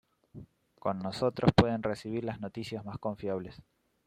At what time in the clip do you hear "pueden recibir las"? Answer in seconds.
1.55-2.39